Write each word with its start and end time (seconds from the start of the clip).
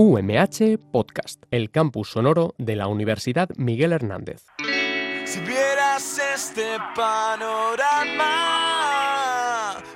UMH 0.00 0.78
Podcast, 0.92 1.42
el 1.50 1.72
campus 1.72 2.10
sonoro 2.10 2.54
de 2.56 2.76
la 2.76 2.86
Universidad 2.86 3.48
Miguel 3.56 3.92
Hernández. 3.92 4.46
Si 5.24 5.40
vieras 5.40 6.20
este 6.36 6.78
panorama, 6.94 8.22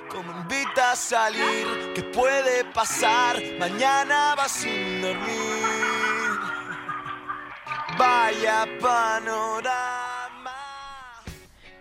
como 0.09 0.41
invita 0.41 0.91
a 0.91 0.95
salir, 0.97 1.93
¿qué 1.95 2.03
puede 2.03 2.65
pasar? 2.73 3.41
Mañana 3.57 4.35
vas 4.35 4.51
sin 4.51 5.01
dormir. 5.01 5.23
Vaya 7.97 8.67
panorama. 8.81 10.51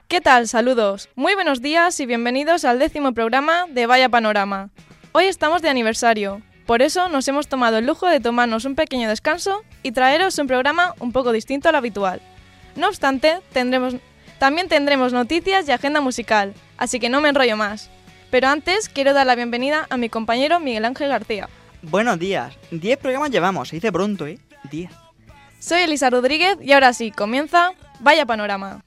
¿Qué 0.07 0.21
tal? 0.21 0.47
Saludos. 0.47 1.09
Muy 1.17 1.35
buenos 1.35 1.61
días 1.61 1.99
y 1.99 2.07
bienvenidos 2.07 2.65
al 2.65 2.79
décimo 2.79 3.15
programa 3.15 3.67
de 3.69 3.87
Vaya 3.87 4.09
Panorama. 4.09 4.71
Hoy 5.11 5.25
estamos 5.25 5.61
de 5.61 5.71
aniversario, 5.71 6.41
por 6.73 6.81
eso 6.81 7.11
nos 7.11 7.29
hemos 7.29 7.49
tomado 7.49 7.77
el 7.77 7.85
lujo 7.85 8.07
de 8.07 8.19
tomarnos 8.19 8.65
un 8.65 8.77
pequeño 8.77 9.07
descanso 9.07 9.63
y 9.83 9.93
traeros 9.93 10.39
un 10.39 10.47
programa 10.47 10.95
un 11.01 11.13
poco 11.13 11.31
distinto 11.31 11.69
al 11.69 11.75
habitual. 11.75 12.23
No 12.77 12.89
obstante, 12.89 13.41
tendremos, 13.53 13.97
también 14.39 14.69
tendremos 14.69 15.13
noticias 15.13 15.69
y 15.69 15.73
agenda 15.73 16.01
musical, 16.01 16.55
así 16.79 16.99
que 16.99 17.11
no 17.11 17.21
me 17.21 17.29
enrollo 17.29 17.59
más. 17.59 17.91
Pero 18.31 18.49
antes 18.49 18.89
quiero 18.89 19.13
dar 19.13 19.27
la 19.27 19.35
bienvenida 19.35 19.87
a 19.91 19.99
mi 19.99 20.09
compañero 20.09 20.61
Miguel 20.61 20.87
Ángel 20.87 21.11
García. 21.11 21.51
Buenos 21.83 22.19
días. 22.19 22.55
Diez 22.71 22.97
programas 22.97 23.31
llevamos, 23.31 23.69
se 23.69 23.77
dice 23.77 23.93
pronto, 23.93 24.27
¿eh? 24.27 24.39
Diez. 24.71 24.91
Soy 25.59 25.83
Elisa 25.83 26.09
Rodríguez 26.09 26.57
y 26.63 26.73
ahora 26.73 26.95
sí, 26.95 27.11
comienza 27.11 27.75
Vaya 28.01 28.25
Panorama. 28.25 28.83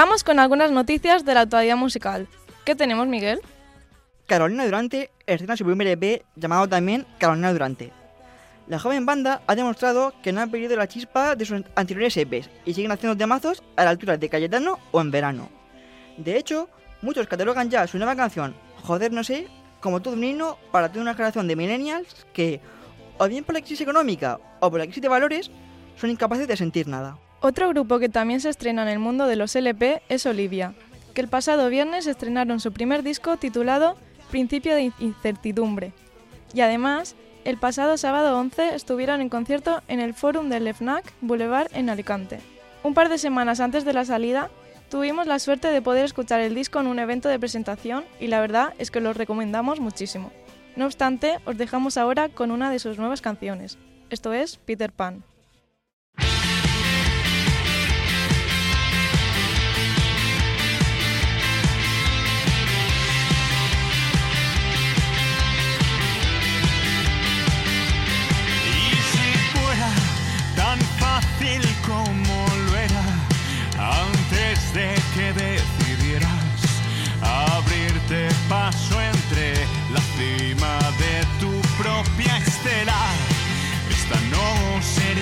Vamos 0.00 0.22
con 0.22 0.38
algunas 0.38 0.70
noticias 0.70 1.24
de 1.24 1.34
la 1.34 1.40
actualidad 1.40 1.76
musical. 1.76 2.28
¿Qué 2.64 2.76
tenemos, 2.76 3.08
Miguel? 3.08 3.40
Carolina 4.28 4.64
Durante 4.64 5.10
estrena 5.26 5.56
su 5.56 5.64
primer 5.64 5.88
EP 5.88 6.22
llamado 6.36 6.68
también 6.68 7.04
Carolina 7.18 7.52
Durante. 7.52 7.90
La 8.68 8.78
joven 8.78 9.06
banda 9.06 9.42
ha 9.48 9.56
demostrado 9.56 10.14
que 10.22 10.30
no 10.32 10.40
ha 10.40 10.46
perdido 10.46 10.76
la 10.76 10.86
chispa 10.86 11.34
de 11.34 11.44
sus 11.44 11.64
anteriores 11.74 12.16
EPs 12.16 12.48
y 12.64 12.74
siguen 12.74 12.92
haciendo 12.92 13.16
temazos 13.16 13.64
a 13.74 13.82
la 13.82 13.90
altura 13.90 14.16
de 14.16 14.28
Cayetano 14.28 14.78
o 14.92 15.00
en 15.00 15.10
verano. 15.10 15.48
De 16.16 16.38
hecho, 16.38 16.68
muchos 17.02 17.26
catalogan 17.26 17.68
ya 17.68 17.84
su 17.88 17.98
nueva 17.98 18.14
canción, 18.14 18.54
Joder 18.84 19.10
no 19.10 19.24
sé, 19.24 19.48
como 19.80 20.00
todo 20.00 20.14
un 20.14 20.22
himno 20.22 20.58
para 20.70 20.90
toda 20.90 21.02
una 21.02 21.14
generación 21.14 21.48
de 21.48 21.56
millennials 21.56 22.24
que, 22.32 22.60
o 23.18 23.26
bien 23.26 23.42
por 23.42 23.56
la 23.56 23.62
crisis 23.62 23.80
económica 23.80 24.38
o 24.60 24.70
por 24.70 24.78
la 24.78 24.86
crisis 24.86 25.02
de 25.02 25.08
valores, 25.08 25.50
son 25.96 26.10
incapaces 26.10 26.46
de 26.46 26.56
sentir 26.56 26.86
nada. 26.86 27.18
Otro 27.40 27.68
grupo 27.68 28.00
que 28.00 28.08
también 28.08 28.40
se 28.40 28.48
estrena 28.48 28.82
en 28.82 28.88
el 28.88 28.98
mundo 28.98 29.26
de 29.26 29.36
los 29.36 29.54
LP 29.54 30.02
es 30.08 30.26
Olivia, 30.26 30.74
que 31.14 31.20
el 31.20 31.28
pasado 31.28 31.68
viernes 31.68 32.08
estrenaron 32.08 32.58
su 32.58 32.72
primer 32.72 33.04
disco 33.04 33.36
titulado 33.36 33.96
Principio 34.30 34.74
de 34.74 34.92
Incertidumbre. 34.98 35.92
Y 36.52 36.62
además, 36.62 37.14
el 37.44 37.56
pasado 37.56 37.96
sábado 37.96 38.36
11 38.36 38.74
estuvieron 38.74 39.20
en 39.20 39.28
concierto 39.28 39.82
en 39.86 40.00
el 40.00 40.14
Fórum 40.14 40.48
del 40.48 40.74
FNAC 40.74 41.12
Boulevard 41.20 41.68
en 41.74 41.90
Alicante. 41.90 42.40
Un 42.82 42.94
par 42.94 43.08
de 43.08 43.18
semanas 43.18 43.60
antes 43.60 43.84
de 43.84 43.92
la 43.92 44.04
salida, 44.04 44.50
tuvimos 44.90 45.28
la 45.28 45.38
suerte 45.38 45.68
de 45.68 45.80
poder 45.80 46.04
escuchar 46.04 46.40
el 46.40 46.56
disco 46.56 46.80
en 46.80 46.88
un 46.88 46.98
evento 46.98 47.28
de 47.28 47.38
presentación 47.38 48.04
y 48.18 48.26
la 48.26 48.40
verdad 48.40 48.74
es 48.78 48.90
que 48.90 49.00
lo 49.00 49.12
recomendamos 49.12 49.78
muchísimo. 49.78 50.32
No 50.74 50.86
obstante, 50.86 51.38
os 51.44 51.56
dejamos 51.56 51.98
ahora 51.98 52.28
con 52.28 52.50
una 52.50 52.70
de 52.70 52.80
sus 52.80 52.98
nuevas 52.98 53.22
canciones. 53.22 53.78
Esto 54.10 54.32
es 54.32 54.56
Peter 54.56 54.90
Pan. 54.90 55.22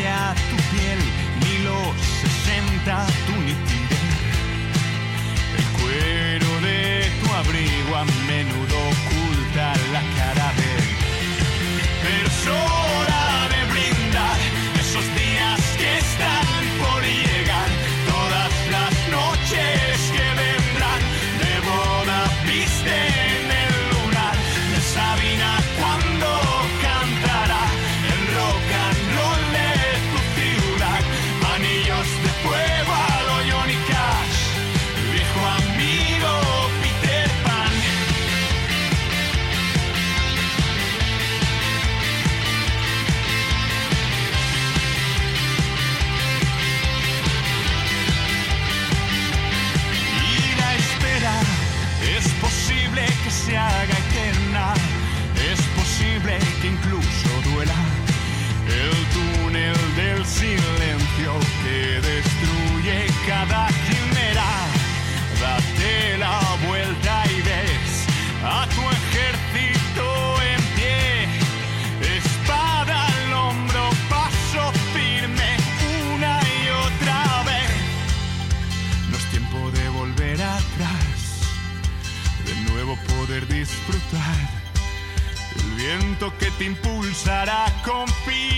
Tu 0.06 0.56
piel 0.76 0.98
ni 1.40 1.64
los 1.64 1.96
60 2.44 3.06
que 86.38 86.50
te 86.52 86.64
impulsará, 86.64 87.66
confía 87.84 88.55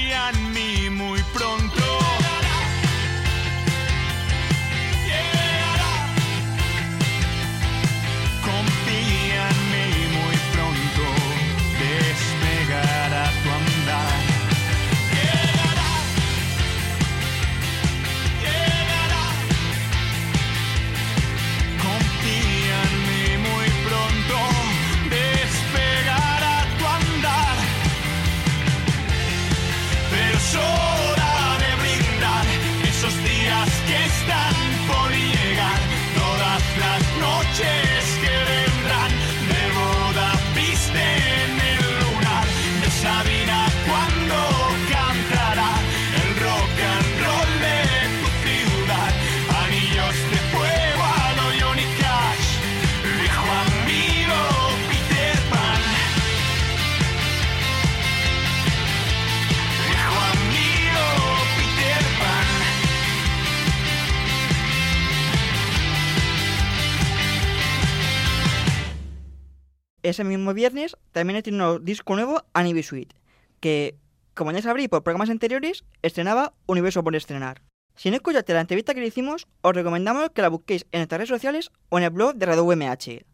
ese 70.08 70.24
mismo 70.24 70.54
viernes 70.54 70.96
también 71.12 71.36
estrenó 71.36 71.78
disco 71.78 72.14
nuevo 72.14 72.42
Anime 72.52 72.82
Suite, 72.82 73.14
que, 73.60 73.96
como 74.34 74.52
ya 74.52 74.62
sabréis 74.62 74.88
por 74.88 75.02
programas 75.02 75.30
anteriores, 75.30 75.84
estrenaba 76.02 76.54
Universo 76.66 77.02
por 77.02 77.14
estrenar. 77.16 77.62
Si 77.96 78.10
no 78.10 78.16
escuchaste 78.16 78.54
la 78.54 78.60
entrevista 78.60 78.94
que 78.94 79.00
le 79.00 79.08
hicimos, 79.08 79.48
os 79.60 79.74
recomendamos 79.74 80.30
que 80.30 80.42
la 80.42 80.48
busquéis 80.48 80.86
en 80.92 81.00
nuestras 81.00 81.18
redes 81.18 81.28
sociales 81.28 81.70
o 81.88 81.98
en 81.98 82.04
el 82.04 82.10
blog 82.10 82.36
de 82.36 82.46
Radio 82.46 82.64
UMH. 82.64 83.24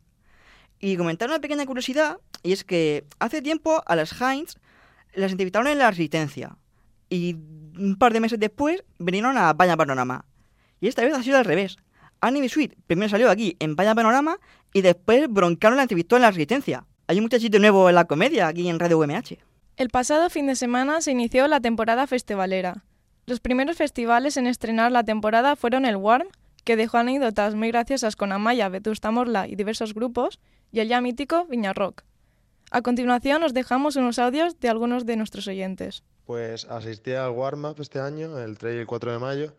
Y 0.81 0.97
comentar 0.97 1.29
una 1.29 1.41
pequeña 1.41 1.67
curiosidad, 1.67 2.19
y 2.43 2.53
es 2.53 2.65
que 2.65 3.05
hace 3.19 3.43
tiempo 3.43 3.83
a 3.87 3.97
las 3.97 4.19
Heinz 4.21 4.55
las 5.15 5.33
entrevistaron 5.33 5.69
en 5.69 5.79
la 5.79 5.91
Resistencia, 5.91 6.57
y 7.11 7.37
un 7.79 7.97
par 7.99 8.13
de 8.13 8.21
meses 8.21 8.41
después 8.41 8.85
vinieron 8.99 9.37
a 9.37 9.53
Vaya 9.53 9.77
Panorama. 9.77 10.25
Y 10.81 10.89
esta 10.89 11.03
vez 11.03 11.15
ha 11.15 11.23
sido 11.23 11.39
al 11.39 11.45
revés. 11.45 11.77
Anime 12.21 12.49
Suite 12.49 12.77
primero 12.87 13.09
salió 13.09 13.31
aquí 13.31 13.57
en 13.59 13.77
Vaya 13.77 13.95
Panorama 13.95 14.39
y 14.73 14.83
después 14.83 15.29
Broncano 15.29 15.77
la 15.77 15.83
entrevistó 15.83 16.17
en 16.17 16.23
la 16.23 16.31
Resistencia. 16.31 16.87
Hay 17.07 17.19
un 17.19 17.25
muchachito 17.25 17.59
nuevo 17.59 17.89
en 17.89 17.95
la 17.95 18.07
comedia 18.07 18.49
aquí 18.49 18.69
en 18.69 18.79
Radio 18.79 18.99
UMH. 18.99 19.39
El 19.77 19.91
pasado 19.91 20.31
fin 20.31 20.47
de 20.47 20.57
semana 20.57 21.01
se 21.01 21.11
inició 21.11 21.49
la 21.49 21.61
temporada 21.61 22.07
festivalera. 22.07 22.85
Los 23.27 23.41
primeros 23.41 23.77
festivales 23.77 24.37
en 24.37 24.47
estrenar 24.47 24.93
la 24.93 25.05
temporada 25.05 25.57
fueron 25.57 25.85
el 25.85 25.97
Warm, 25.97 26.29
que 26.65 26.77
dejó 26.77 26.99
anécdotas 26.99 27.55
muy 27.55 27.69
graciosas 27.69 28.17
con 28.17 28.33
Amaya, 28.33 28.69
Vetusta 28.69 29.11
Morla 29.11 29.49
y 29.49 29.57
diversos 29.57 29.95
grupos, 29.95 30.41
y 30.73 30.81
el 30.81 30.89
ya 30.89 31.01
mítico 31.01 31.47
Viña 31.47 31.73
Rock. 31.73 32.03
A 32.71 32.83
continuación 32.83 33.43
os 33.43 33.55
dejamos 33.55 33.97
unos 33.97 34.19
audios 34.19 34.59
de 34.61 34.69
algunos 34.69 35.07
de 35.07 35.17
nuestros 35.17 35.47
oyentes. 35.47 36.03
Pues 36.25 36.65
asistí 36.65 37.13
al 37.13 37.31
Warm 37.31 37.65
Up 37.67 37.77
este 37.81 38.01
año, 38.01 38.39
el 38.39 38.59
3 38.59 38.77
y 38.77 38.79
el 38.79 38.87
4 38.87 39.13
de 39.13 39.19
mayo, 39.19 39.57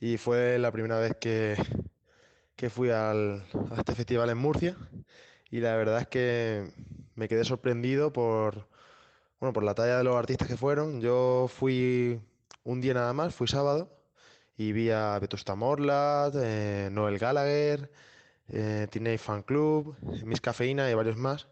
y 0.00 0.16
fue 0.16 0.58
la 0.58 0.72
primera 0.72 0.98
vez 0.98 1.16
que, 1.20 1.56
que 2.56 2.70
fui 2.70 2.90
al, 2.90 3.44
a 3.70 3.76
este 3.78 3.94
festival 3.94 4.30
en 4.30 4.38
Murcia. 4.38 4.76
Y 5.50 5.60
la 5.60 5.76
verdad 5.76 6.00
es 6.00 6.08
que 6.08 6.72
me 7.14 7.28
quedé 7.28 7.44
sorprendido 7.44 8.12
por, 8.12 8.68
bueno, 9.40 9.52
por 9.52 9.64
la 9.64 9.74
talla 9.74 9.98
de 9.98 10.04
los 10.04 10.16
artistas 10.16 10.48
que 10.48 10.56
fueron. 10.56 11.00
Yo 11.00 11.48
fui 11.48 12.20
un 12.64 12.80
día 12.80 12.94
nada 12.94 13.12
más, 13.12 13.34
fui 13.34 13.46
sábado, 13.48 13.90
y 14.56 14.72
vi 14.72 14.90
a 14.90 15.18
Vetusta 15.18 15.54
Morla, 15.54 16.30
eh, 16.34 16.88
Noel 16.92 17.18
Gallagher, 17.18 17.90
eh, 18.48 18.86
Teenage 18.90 19.18
Fan 19.18 19.42
Club, 19.42 19.96
Miss 20.24 20.40
Cafeína 20.40 20.90
y 20.90 20.94
varios 20.94 21.16
más. 21.16 21.48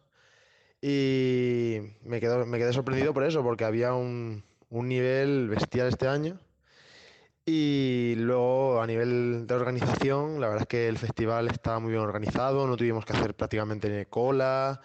Y 0.83 1.81
me, 2.03 2.21
me 2.21 2.59
quedé 2.59 2.73
sorprendido 2.73 3.15
por 3.15 3.25
eso, 3.25 3.43
porque 3.43 3.65
había 3.65 3.95
un, 3.95 4.45
un 4.71 4.89
nivel 4.89 5.49
bestial 5.49 5.89
este 5.89 6.09
año. 6.09 6.41
Y 7.47 8.15
luego 8.17 8.81
a 8.81 8.87
nivel 8.87 9.47
de 9.47 9.55
organización, 9.55 10.41
la 10.41 10.49
verdad 10.49 10.63
es 10.63 10.69
que 10.69 10.89
el 10.89 10.97
festival 10.97 11.49
está 11.49 11.79
muy 11.79 11.91
bien 11.93 12.03
organizado, 12.03 12.67
no 12.67 12.77
tuvimos 12.77 13.05
que 13.05 13.13
hacer 13.13 13.35
prácticamente 13.35 14.07
cola. 14.07 14.81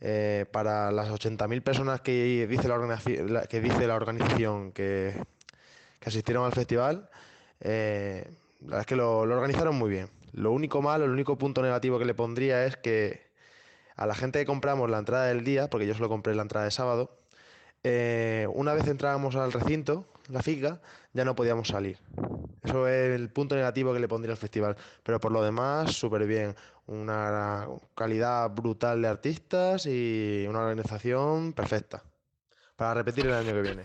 Eh, 0.00 0.44
para 0.52 0.92
las 0.92 1.08
80.000 1.08 1.62
personas 1.62 2.02
que 2.02 2.46
dice 2.46 2.68
la, 2.68 3.46
que 3.46 3.60
dice 3.60 3.86
la 3.86 3.94
organización 3.94 4.72
que, 4.72 5.14
que 5.98 6.08
asistieron 6.08 6.44
al 6.44 6.52
festival, 6.52 7.08
eh, 7.60 8.30
la 8.60 8.66
verdad 8.66 8.80
es 8.80 8.86
que 8.86 8.96
lo, 8.96 9.24
lo 9.24 9.34
organizaron 9.34 9.76
muy 9.76 9.88
bien. 9.88 10.10
Lo 10.32 10.52
único 10.52 10.82
malo, 10.82 11.06
el 11.06 11.10
único 11.10 11.38
punto 11.38 11.62
negativo 11.62 11.98
que 11.98 12.04
le 12.04 12.14
pondría 12.14 12.66
es 12.66 12.76
que 12.76 13.22
a 13.96 14.06
la 14.06 14.14
gente 14.14 14.40
que 14.40 14.46
compramos 14.46 14.90
la 14.90 14.98
entrada 14.98 15.26
del 15.26 15.44
día, 15.44 15.70
porque 15.70 15.86
yo 15.86 15.94
solo 15.94 16.08
compré 16.10 16.34
la 16.34 16.42
entrada 16.42 16.66
de 16.66 16.72
sábado, 16.72 17.16
eh, 17.82 18.46
una 18.52 18.74
vez 18.74 18.86
entrábamos 18.88 19.36
al 19.36 19.52
recinto, 19.52 20.06
la 20.28 20.42
FICA, 20.42 20.80
ya 21.12 21.24
no 21.24 21.34
podíamos 21.34 21.68
salir. 21.68 21.98
Eso 22.62 22.88
es 22.88 23.14
el 23.14 23.28
punto 23.28 23.54
negativo 23.54 23.92
que 23.92 24.00
le 24.00 24.08
pondría 24.08 24.32
al 24.32 24.38
festival. 24.38 24.76
Pero 25.02 25.20
por 25.20 25.32
lo 25.32 25.42
demás, 25.42 25.92
súper 25.92 26.26
bien. 26.26 26.54
Una 26.86 27.66
calidad 27.94 28.50
brutal 28.50 29.02
de 29.02 29.08
artistas 29.08 29.86
y 29.86 30.46
una 30.48 30.60
organización 30.60 31.52
perfecta. 31.52 32.02
Para 32.76 32.94
repetir 32.94 33.26
el 33.26 33.34
año 33.34 33.52
que 33.52 33.62
viene. 33.62 33.84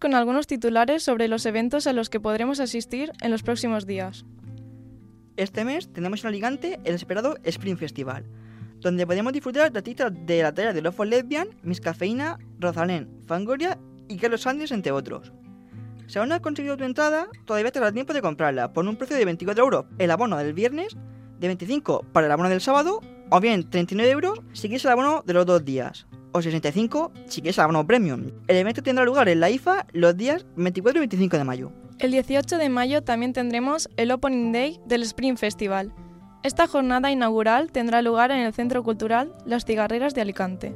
Con 0.00 0.14
algunos 0.14 0.46
titulares 0.46 1.02
sobre 1.02 1.28
los 1.28 1.46
eventos 1.46 1.86
a 1.86 1.92
los 1.92 2.10
que 2.10 2.20
podremos 2.20 2.60
asistir 2.60 3.12
en 3.22 3.30
los 3.30 3.42
próximos 3.42 3.86
días. 3.86 4.24
Este 5.36 5.64
mes 5.64 5.92
tenemos 5.92 6.22
en 6.22 6.28
Alicante 6.28 6.78
el 6.84 6.94
esperado 6.94 7.36
Spring 7.42 7.76
Festival, 7.76 8.24
donde 8.80 9.06
podemos 9.06 9.32
disfrutar 9.32 9.72
de 9.72 9.78
artistas 9.78 10.12
de 10.26 10.42
la 10.42 10.52
talla 10.52 10.72
de 10.72 10.82
Love 10.82 10.94
for 10.94 11.06
Lesbian, 11.06 11.48
Miss 11.62 11.80
Cafeína, 11.80 12.38
Rosalén, 12.58 13.08
Fangoria 13.26 13.78
y 14.08 14.16
Carlos 14.16 14.42
Sanders, 14.42 14.72
entre 14.72 14.92
otros. 14.92 15.32
Si 16.06 16.18
aún 16.18 16.28
no 16.28 16.34
has 16.34 16.40
conseguido 16.40 16.76
tu 16.76 16.84
entrada, 16.84 17.28
todavía 17.44 17.72
te 17.72 17.80
da 17.80 17.92
tiempo 17.92 18.12
de 18.12 18.20
comprarla 18.20 18.72
por 18.72 18.86
un 18.86 18.96
precio 18.96 19.16
de 19.16 19.24
24 19.24 19.64
euros 19.64 19.86
el 19.98 20.10
abono 20.10 20.36
del 20.36 20.52
viernes, 20.52 20.96
de 21.38 21.46
25 21.46 22.04
para 22.12 22.26
el 22.26 22.32
abono 22.32 22.48
del 22.48 22.60
sábado, 22.60 23.00
o 23.30 23.40
bien 23.40 23.68
39 23.70 24.10
euros 24.10 24.40
si 24.52 24.68
quieres 24.68 24.84
el 24.84 24.90
abono 24.90 25.22
de 25.24 25.32
los 25.32 25.46
dos 25.46 25.64
días, 25.64 26.06
o 26.34 26.42
65 26.42 27.12
si 27.26 27.40
quieres 27.40 27.58
abono 27.58 27.86
premium. 27.86 28.32
El 28.48 28.56
evento 28.56 28.82
tendrá 28.82 29.04
lugar 29.04 29.28
en 29.28 29.40
la 29.40 29.50
IFA 29.50 29.86
los 29.92 30.16
días 30.16 30.44
24 30.56 30.98
y 30.98 31.00
25 31.00 31.38
de 31.38 31.44
mayo. 31.44 31.72
El 32.00 32.10
18 32.10 32.58
de 32.58 32.68
mayo 32.68 33.02
también 33.02 33.32
tendremos 33.32 33.88
el 33.96 34.10
Opening 34.10 34.52
Day 34.52 34.80
del 34.84 35.02
Spring 35.02 35.36
Festival. 35.36 35.92
Esta 36.42 36.66
jornada 36.66 37.12
inaugural 37.12 37.70
tendrá 37.70 38.02
lugar 38.02 38.32
en 38.32 38.40
el 38.40 38.52
Centro 38.52 38.82
Cultural 38.82 39.32
Las 39.46 39.64
Cigarreras 39.64 40.12
de 40.12 40.22
Alicante. 40.22 40.74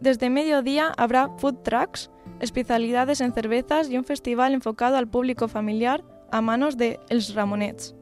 Desde 0.00 0.30
mediodía 0.30 0.92
habrá 0.96 1.30
food 1.38 1.56
trucks, 1.64 2.10
especialidades 2.40 3.20
en 3.20 3.32
cervezas 3.32 3.90
y 3.90 3.98
un 3.98 4.04
festival 4.04 4.54
enfocado 4.54 4.96
al 4.96 5.08
público 5.08 5.48
familiar 5.48 6.04
a 6.30 6.40
manos 6.40 6.76
de 6.76 7.00
Els 7.08 7.34
Ramonets. 7.34 7.96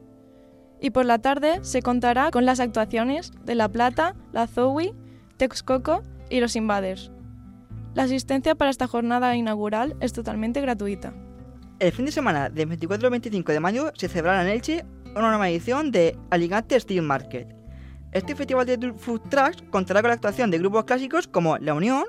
Y 0.79 0.91
por 0.91 1.05
la 1.05 1.17
tarde 1.17 1.59
se 1.63 1.81
contará 1.81 2.29
con 2.29 2.45
las 2.45 2.59
actuaciones 2.59 3.31
de 3.43 3.55
La 3.55 3.69
Plata, 3.69 4.15
La 4.33 4.45
Zoe, 4.45 4.93
Texcoco 5.37 6.03
y 6.29 6.39
Los 6.39 6.55
Invaders. 6.55 7.11
La 7.93 8.03
asistencia 8.03 8.55
para 8.55 8.71
esta 8.71 8.87
jornada 8.87 9.35
inaugural 9.35 9.95
es 10.01 10.13
totalmente 10.13 10.61
gratuita. 10.61 11.13
El 11.79 11.91
fin 11.91 12.05
de 12.05 12.11
semana 12.11 12.49
del 12.49 12.67
24 12.67 13.07
al 13.07 13.11
25 13.11 13.51
de 13.51 13.59
mayo 13.59 13.91
se 13.95 14.07
celebrará 14.07 14.43
en 14.43 14.49
Elche 14.49 14.85
una 15.15 15.29
nueva 15.29 15.49
edición 15.49 15.91
de 15.91 16.17
Alicante 16.29 16.79
Steel 16.79 17.01
Market. 17.01 17.55
Este 18.11 18.35
festival 18.35 18.65
de 18.65 18.93
food 18.93 19.21
trucks 19.29 19.61
contará 19.69 20.01
con 20.01 20.09
la 20.09 20.15
actuación 20.15 20.51
de 20.51 20.57
grupos 20.57 20.85
clásicos 20.85 21.27
como 21.27 21.57
La 21.57 21.73
Unión 21.73 22.05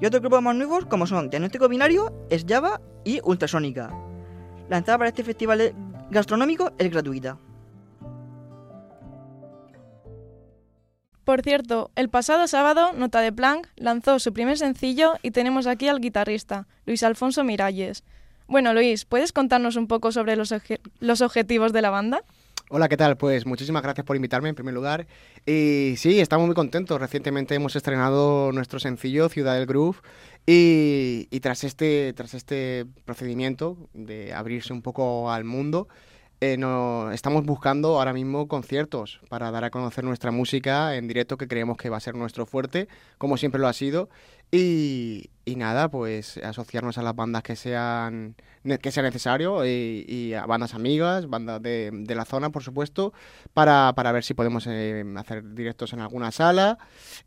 y 0.00 0.06
otros 0.06 0.20
grupos 0.20 0.42
más 0.42 0.54
nuevos 0.54 0.86
como 0.86 1.06
son 1.06 1.30
Diagnóstico 1.30 1.68
Binario, 1.68 2.26
Es 2.30 2.44
Java 2.48 2.80
y 3.04 3.20
Ultrasónica. 3.24 3.90
La 4.68 4.78
entrada 4.78 4.98
para 4.98 5.08
este 5.08 5.24
festival 5.24 5.74
gastronómico 6.10 6.72
es 6.78 6.90
gratuita. 6.90 7.38
Por 11.28 11.42
cierto, 11.42 11.90
el 11.94 12.08
pasado 12.08 12.48
sábado 12.48 12.94
Nota 12.94 13.20
de 13.20 13.32
Planck 13.32 13.68
lanzó 13.76 14.18
su 14.18 14.32
primer 14.32 14.56
sencillo 14.56 15.16
y 15.22 15.30
tenemos 15.30 15.66
aquí 15.66 15.86
al 15.86 16.00
guitarrista, 16.00 16.66
Luis 16.86 17.02
Alfonso 17.02 17.44
Miralles. 17.44 18.02
Bueno, 18.46 18.72
Luis, 18.72 19.04
¿puedes 19.04 19.34
contarnos 19.34 19.76
un 19.76 19.88
poco 19.88 20.10
sobre 20.10 20.36
los, 20.36 20.54
los 21.00 21.20
objetivos 21.20 21.74
de 21.74 21.82
la 21.82 21.90
banda? 21.90 22.22
Hola, 22.70 22.88
¿qué 22.88 22.96
tal? 22.96 23.18
Pues 23.18 23.44
muchísimas 23.44 23.82
gracias 23.82 24.06
por 24.06 24.16
invitarme 24.16 24.48
en 24.48 24.54
primer 24.54 24.72
lugar. 24.72 25.06
Y 25.44 25.96
sí, 25.98 26.18
estamos 26.18 26.46
muy 26.46 26.54
contentos. 26.54 26.98
Recientemente 26.98 27.54
hemos 27.54 27.76
estrenado 27.76 28.50
nuestro 28.52 28.80
sencillo 28.80 29.28
Ciudad 29.28 29.52
del 29.52 29.66
Groove 29.66 29.98
y, 30.46 31.28
y 31.30 31.40
tras, 31.40 31.62
este, 31.62 32.14
tras 32.14 32.32
este 32.32 32.86
procedimiento 33.04 33.76
de 33.92 34.32
abrirse 34.32 34.72
un 34.72 34.80
poco 34.80 35.30
al 35.30 35.44
mundo, 35.44 35.88
eh, 36.40 36.56
estamos 37.12 37.44
buscando 37.44 37.98
ahora 37.98 38.12
mismo 38.12 38.46
conciertos 38.46 39.20
para 39.28 39.50
dar 39.50 39.64
a 39.64 39.70
conocer 39.70 40.04
nuestra 40.04 40.30
música 40.30 40.94
en 40.94 41.08
directo 41.08 41.36
que 41.36 41.48
creemos 41.48 41.76
que 41.76 41.90
va 41.90 41.96
a 41.96 42.00
ser 42.00 42.14
nuestro 42.14 42.46
fuerte, 42.46 42.88
como 43.18 43.36
siempre 43.36 43.60
lo 43.60 43.66
ha 43.66 43.72
sido. 43.72 44.08
Y, 44.50 45.30
y 45.44 45.56
nada, 45.56 45.88
pues 45.90 46.38
asociarnos 46.38 46.96
a 46.98 47.02
las 47.02 47.14
bandas 47.14 47.42
que 47.42 47.56
sean 47.56 48.34
que 48.82 48.92
sea 48.92 49.02
necesario 49.02 49.64
y, 49.64 50.04
y 50.06 50.34
a 50.34 50.44
bandas 50.44 50.74
amigas, 50.74 51.26
bandas 51.30 51.62
de, 51.62 51.90
de 51.90 52.14
la 52.14 52.26
zona, 52.26 52.50
por 52.50 52.62
supuesto, 52.62 53.14
para, 53.54 53.94
para 53.94 54.12
ver 54.12 54.24
si 54.24 54.34
podemos 54.34 54.66
eh, 54.68 55.04
hacer 55.16 55.54
directos 55.54 55.94
en 55.94 56.00
alguna 56.00 56.32
sala 56.32 56.76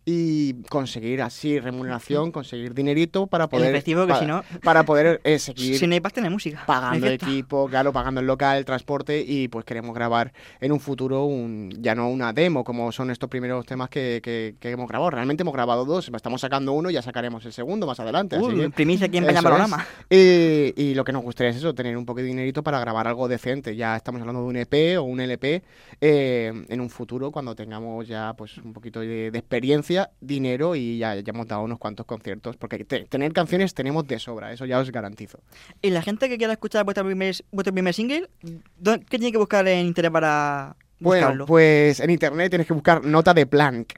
y 0.06 0.62
conseguir 0.70 1.24
así 1.24 1.60
remuneración, 1.60 2.32
conseguir 2.32 2.76
dinerito 2.76 3.26
para 3.26 3.48
poder 3.50 3.74
efectivo, 3.74 4.06
que 4.06 4.14
pa- 4.14 4.20
si 4.20 4.26
no- 4.28 4.44
para 4.64 4.84
poder 4.84 5.20
eh, 5.24 5.40
seguir 5.40 5.80
Si 5.80 5.88
no 5.88 5.94
hay 5.96 6.02
hay 6.04 6.30
música. 6.30 6.64
pagando 6.68 7.08
equipo, 7.08 7.68
claro, 7.70 7.92
pagando 7.92 8.22
el 8.22 8.28
local, 8.28 8.58
el 8.60 8.66
transporte 8.66 9.24
y 9.26 9.48
pues 9.48 9.66
queremos 9.66 9.96
grabar 9.96 10.34
en 10.60 10.72
un 10.72 10.80
futuro 10.80 11.24
un, 11.26 11.72
ya 11.80 11.96
no 11.96 12.08
una 12.08 12.34
demo 12.34 12.64
como 12.64 12.92
son 12.92 13.10
estos 13.10 13.30
primeros 13.30 13.66
temas 13.66 13.90
que, 13.90 14.20
que- 14.22 14.58
que 14.60 14.70
hemos 14.70 14.88
grabado. 14.88 15.10
Realmente 15.10 15.42
hemos 15.42 15.54
grabado 15.56 15.86
dos, 15.86 16.12
estamos 16.14 16.42
sacando 16.42 16.74
uno 16.74 16.92
y 16.92 16.94
ya 16.94 17.02
sacaremos 17.12 17.46
el 17.46 17.52
segundo 17.52 17.86
más 17.86 18.00
adelante. 18.00 18.38
así 18.38 18.46
Uh, 18.46 18.56
que- 18.62 18.70
primicia 18.70 19.08
aquí 19.08 19.18
en 19.18 19.26
Peña 19.26 19.42
Panorama. 19.42 19.86
Y, 20.10 20.74
y 20.82 20.94
lo 20.96 21.04
que 21.04 21.12
nos 21.12 21.24
gustaría 21.24 21.52
es 21.52 21.58
eso, 21.58 21.76
tener 21.76 21.98
un 21.98 22.06
poco 22.06 22.22
de 22.22 22.26
dinerito 22.28 22.64
para 22.64 22.80
grabar 22.80 23.08
algo 23.08 23.28
decente. 23.28 23.76
Ya 23.76 23.96
estamos 23.98 24.22
hablando 24.22 24.42
de 24.44 24.48
un 24.48 24.56
EP 24.56 24.98
o 24.98 25.04
un 25.04 25.20
LP 25.20 25.62
eh, 26.00 26.54
en 26.70 26.82
un 26.82 26.90
futuro 26.90 27.32
cuando 27.32 27.54
tengamos 27.56 28.08
ya 28.08 28.34
pues 28.38 28.58
un 28.58 28.72
poquito 28.74 29.02
de, 29.02 29.30
de 29.32 29.40
experiencia, 29.40 30.10
dinero 30.22 30.76
y 30.76 30.98
ya, 30.98 31.16
ya 31.16 31.32
hemos 31.32 31.48
dado 31.48 31.64
unos 31.64 31.78
cuantos 31.80 32.06
conciertos. 32.06 32.56
Porque 32.58 32.84
te- 32.86 33.06
tener 33.06 33.34
canciones 33.34 33.74
tenemos 33.74 34.08
de 34.08 34.18
sobra, 34.20 34.54
eso 34.54 34.66
ya 34.66 34.80
os 34.80 34.90
garantizo. 34.92 35.40
Y 35.82 35.90
la 35.90 36.02
gente 36.02 36.30
que 36.30 36.38
quiera 36.38 36.54
escuchar 36.54 36.86
vuestro 36.86 37.06
primer, 37.06 37.36
vuestro 37.52 37.74
primer 37.74 37.94
single, 37.94 38.30
¿dó- 38.80 39.00
¿qué 39.00 39.18
tiene 39.20 39.32
que 39.32 39.38
buscar 39.38 39.68
en 39.68 39.86
internet 39.88 40.12
para 40.14 40.76
Bueno, 41.00 41.26
buscarlo? 41.28 41.46
pues 41.46 42.00
en 42.00 42.10
internet 42.10 42.50
tienes 42.50 42.68
que 42.68 42.74
buscar 42.74 43.04
nota 43.04 43.34
de 43.34 43.46
Planck. 43.46 43.94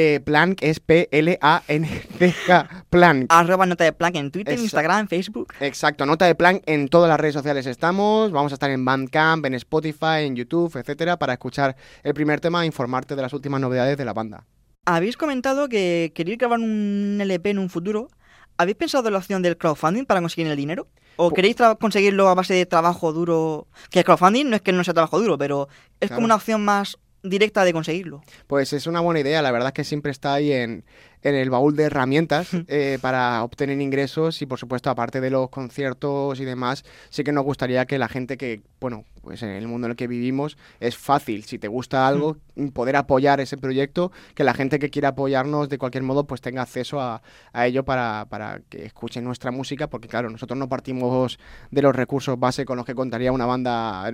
Eh, 0.00 0.20
Planck 0.20 0.62
es 0.62 0.78
P-L-A-N-C-K. 0.78 2.68
Planck. 2.90 3.26
Arroba 3.30 3.66
nota 3.66 3.82
de 3.82 3.92
Planck 3.92 4.14
en 4.14 4.30
Twitter. 4.30 4.56
Instagram, 4.56 5.08
Facebook. 5.08 5.52
Exacto, 5.58 6.06
nota 6.06 6.24
de 6.24 6.36
plan 6.36 6.62
en 6.66 6.86
todas 6.86 7.08
las 7.08 7.18
redes 7.18 7.34
sociales 7.34 7.66
estamos. 7.66 8.30
Vamos 8.30 8.52
a 8.52 8.54
estar 8.54 8.70
en 8.70 8.84
Bandcamp, 8.84 9.44
en 9.46 9.54
Spotify, 9.54 10.20
en 10.22 10.36
YouTube, 10.36 10.76
etcétera, 10.76 11.18
para 11.18 11.32
escuchar 11.32 11.74
el 12.04 12.14
primer 12.14 12.38
tema 12.38 12.62
e 12.62 12.66
informarte 12.66 13.16
de 13.16 13.22
las 13.22 13.32
últimas 13.32 13.60
novedades 13.60 13.96
de 13.98 14.04
la 14.04 14.12
banda. 14.12 14.44
Habéis 14.86 15.16
comentado 15.16 15.68
que 15.68 16.12
queréis 16.14 16.38
grabar 16.38 16.60
un 16.60 17.18
LP 17.20 17.50
en 17.50 17.58
un 17.58 17.68
futuro. 17.68 18.08
¿Habéis 18.56 18.76
pensado 18.76 19.08
en 19.08 19.14
la 19.14 19.18
opción 19.18 19.42
del 19.42 19.56
crowdfunding 19.56 20.04
para 20.04 20.20
conseguir 20.20 20.46
el 20.48 20.56
dinero? 20.56 20.86
¿O 21.16 21.32
queréis 21.32 21.56
conseguirlo 21.80 22.28
a 22.28 22.34
base 22.34 22.54
de 22.54 22.66
trabajo 22.66 23.12
duro? 23.12 23.66
Que 23.90 23.98
el 23.98 24.04
crowdfunding 24.04 24.48
no 24.48 24.54
es 24.54 24.62
que 24.62 24.70
no 24.72 24.84
sea 24.84 24.94
trabajo 24.94 25.18
duro, 25.18 25.36
pero 25.38 25.66
es 25.98 26.06
Claro. 26.06 26.14
como 26.18 26.24
una 26.26 26.36
opción 26.36 26.64
más 26.64 26.98
directa 27.22 27.64
de 27.64 27.72
conseguirlo. 27.72 28.22
Pues 28.46 28.72
es 28.72 28.86
una 28.86 29.00
buena 29.00 29.20
idea, 29.20 29.42
la 29.42 29.50
verdad 29.50 29.68
es 29.68 29.74
que 29.74 29.84
siempre 29.84 30.12
está 30.12 30.34
ahí 30.34 30.52
en, 30.52 30.84
en 31.22 31.34
el 31.34 31.50
baúl 31.50 31.76
de 31.76 31.84
herramientas 31.84 32.48
eh, 32.68 32.98
para 33.00 33.42
obtener 33.44 33.80
ingresos 33.80 34.40
y 34.42 34.46
por 34.46 34.58
supuesto 34.58 34.90
aparte 34.90 35.20
de 35.20 35.30
los 35.30 35.50
conciertos 35.50 36.38
y 36.40 36.44
demás, 36.44 36.84
sí 37.10 37.24
que 37.24 37.32
nos 37.32 37.44
gustaría 37.44 37.86
que 37.86 37.98
la 37.98 38.08
gente 38.08 38.36
que, 38.36 38.62
bueno, 38.80 39.04
pues 39.22 39.42
en 39.42 39.50
el 39.50 39.66
mundo 39.68 39.86
en 39.86 39.90
el 39.90 39.96
que 39.96 40.06
vivimos 40.06 40.56
es 40.80 40.96
fácil, 40.96 41.44
si 41.44 41.58
te 41.58 41.68
gusta 41.68 42.06
algo, 42.08 42.36
poder 42.72 42.96
apoyar 42.96 43.40
ese 43.40 43.56
proyecto, 43.58 44.10
que 44.34 44.42
la 44.44 44.54
gente 44.54 44.78
que 44.78 44.88
quiera 44.90 45.08
apoyarnos 45.08 45.68
de 45.68 45.76
cualquier 45.76 46.02
modo 46.04 46.24
pues 46.24 46.40
tenga 46.40 46.62
acceso 46.62 47.00
a, 47.00 47.20
a 47.52 47.66
ello 47.66 47.84
para, 47.84 48.26
para 48.30 48.60
que 48.70 48.86
escuchen 48.86 49.24
nuestra 49.24 49.50
música, 49.50 49.88
porque 49.88 50.08
claro, 50.08 50.30
nosotros 50.30 50.58
no 50.58 50.68
partimos 50.68 51.38
de 51.70 51.82
los 51.82 51.94
recursos 51.94 52.38
base 52.38 52.64
con 52.64 52.76
los 52.78 52.86
que 52.86 52.94
contaría 52.94 53.30
una 53.32 53.44
banda, 53.44 54.10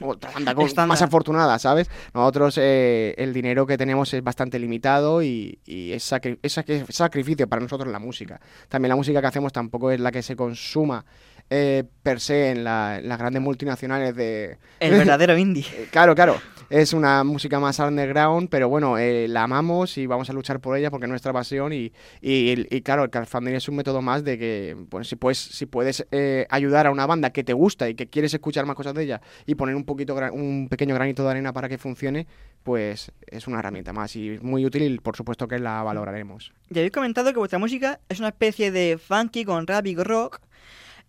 otra 0.00 0.30
banda 0.32 0.54
con- 0.54 0.64
más 0.88 1.00
afortunada, 1.06 1.58
¿sabes? 1.58 1.88
Nosotros 2.12 2.58
eh, 2.60 3.14
el 3.18 3.32
dinero 3.32 3.66
que 3.66 3.78
tenemos 3.78 4.12
es 4.12 4.22
bastante 4.22 4.58
limitado 4.58 5.22
y, 5.22 5.58
y 5.64 5.92
es, 5.92 6.10
sacri- 6.12 6.38
es 6.42 6.56
sacri- 6.56 6.84
sacrificio 6.90 7.48
para 7.48 7.62
nosotros 7.62 7.90
la 7.92 7.98
música. 7.98 8.40
También 8.68 8.90
la 8.90 8.96
música 8.96 9.20
que 9.20 9.26
hacemos 9.26 9.52
tampoco 9.52 9.90
es 9.90 10.00
la 10.00 10.10
que 10.12 10.22
se 10.22 10.36
consuma 10.36 11.04
eh, 11.48 11.84
per 12.02 12.20
se 12.20 12.50
en, 12.50 12.64
la- 12.64 12.98
en 12.98 13.08
las 13.08 13.18
grandes 13.18 13.42
multinacionales 13.42 14.14
de... 14.14 14.58
El 14.80 14.92
verdadero 14.92 15.36
indie. 15.36 15.64
Eh, 15.76 15.88
Claro, 15.90 16.14
claro, 16.14 16.40
es 16.70 16.92
una 16.92 17.24
música 17.24 17.58
más 17.58 17.80
underground, 17.80 18.48
pero 18.48 18.68
bueno, 18.68 18.96
eh, 18.96 19.26
la 19.28 19.42
amamos 19.42 19.98
y 19.98 20.06
vamos 20.06 20.30
a 20.30 20.32
luchar 20.32 20.60
por 20.60 20.78
ella 20.78 20.90
porque 20.90 21.06
es 21.06 21.10
nuestra 21.10 21.32
pasión 21.32 21.72
y, 21.72 21.92
y, 22.22 22.80
claro, 22.82 23.02
el 23.02 23.10
crowdfunding 23.10 23.54
es 23.54 23.68
un 23.68 23.74
método 23.74 24.00
más 24.00 24.22
de 24.22 24.38
que, 24.38 24.76
pues 24.88 25.08
si 25.08 25.16
puedes, 25.16 25.38
si 25.38 25.66
puedes 25.66 26.06
eh, 26.12 26.46
ayudar 26.48 26.86
a 26.86 26.92
una 26.92 27.06
banda 27.06 27.30
que 27.30 27.42
te 27.42 27.52
gusta 27.52 27.88
y 27.88 27.96
que 27.96 28.08
quieres 28.08 28.32
escuchar 28.32 28.66
más 28.66 28.76
cosas 28.76 28.94
de 28.94 29.02
ella 29.02 29.20
y 29.46 29.56
poner 29.56 29.74
un 29.74 29.84
poquito, 29.84 30.14
un 30.32 30.68
pequeño 30.70 30.94
granito 30.94 31.24
de 31.24 31.30
arena 31.30 31.52
para 31.52 31.68
que 31.68 31.76
funcione, 31.76 32.28
pues 32.62 33.10
es 33.26 33.48
una 33.48 33.58
herramienta 33.58 33.92
más 33.92 34.14
y 34.14 34.30
es 34.30 34.42
muy 34.42 34.64
útil 34.64 34.82
y 34.82 34.98
por 34.98 35.16
supuesto 35.16 35.48
que 35.48 35.58
la 35.58 35.82
valoraremos. 35.82 36.52
Ya 36.68 36.82
habéis 36.82 36.92
comentado 36.92 37.32
que 37.32 37.38
vuestra 37.40 37.58
música 37.58 37.98
es 38.08 38.20
una 38.20 38.28
especie 38.28 38.70
de 38.70 38.96
funky 38.96 39.44
con 39.44 39.66
rap 39.66 39.86
y 39.86 39.96
rock. 39.96 40.40